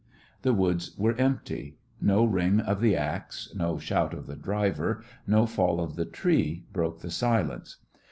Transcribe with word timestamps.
The 0.41 0.51
woods 0.51 0.97
were 0.97 1.13
empty. 1.17 1.77
No 2.01 2.25
ring 2.25 2.59
of 2.59 2.81
the 2.81 2.95
axe, 2.95 3.53
no 3.55 3.77
shout 3.77 4.15
of 4.15 4.25
the 4.25 4.35
driver, 4.35 5.03
no 5.27 5.45
fall 5.45 5.79
of 5.79 5.95
the 5.95 6.05
tree 6.05 6.65
broke 6.73 7.01
the 7.01 7.11
silence. 7.11 7.77